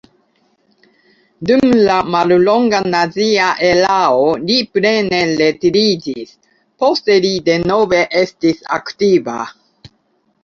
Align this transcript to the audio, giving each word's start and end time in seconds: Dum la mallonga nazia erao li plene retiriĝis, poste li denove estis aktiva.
Dum 1.49 1.73
la 1.87 1.97
mallonga 2.13 2.79
nazia 2.93 3.49
erao 3.67 4.31
li 4.47 4.55
plene 4.77 5.19
retiriĝis, 5.41 6.33
poste 6.85 7.19
li 7.27 7.33
denove 7.51 7.99
estis 8.23 8.65
aktiva. 8.79 9.37